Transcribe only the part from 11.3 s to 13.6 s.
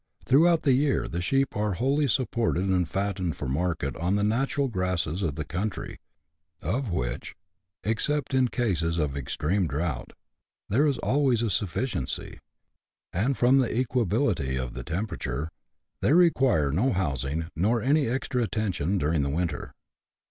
a sufficiency; and, from